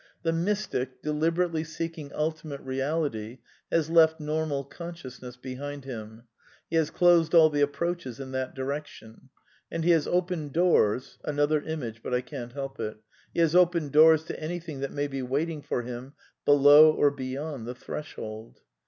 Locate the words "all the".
7.35-7.61